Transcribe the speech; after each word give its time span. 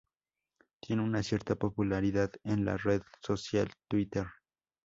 Tiene 0.79 1.03
una 1.03 1.21
cierta 1.21 1.53
popularidad 1.55 2.31
en 2.43 2.65
la 2.65 2.75
red 2.75 3.03
social 3.21 3.71
Twitter. 3.87 4.25